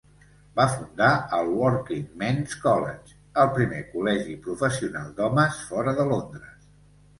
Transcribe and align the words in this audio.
Va 0.59 0.63
fundar 0.69 1.09
el 1.39 1.51
Working 1.57 2.07
Men's 2.23 2.57
College, 2.65 3.13
el 3.45 3.53
primer 3.59 3.83
col·legi 3.93 4.41
professional 4.49 5.15
d'homes 5.21 5.63
fora 5.71 5.97
de 6.03 6.11
Londres. 6.17 6.69